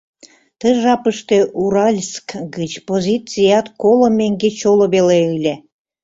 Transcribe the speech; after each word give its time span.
Ты 0.59 0.67
жапыште 0.81 1.37
Уральск 1.63 2.27
гыч 2.55 2.71
позицият 2.89 3.65
коло 3.81 4.07
меҥге 4.17 4.49
чоло 4.59 4.85
веле 4.93 5.19
ыле. 5.35 5.55